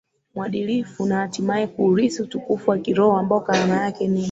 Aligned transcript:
mwadilifu 0.35 1.05
na 1.05 1.15
hatimaye 1.17 1.67
kuurithi 1.67 2.21
utukufu 2.21 2.69
wa 2.69 2.77
kiroho 2.77 3.17
ambao 3.17 3.39
karama 3.39 3.75
yake 3.75 4.07
ni 4.07 4.19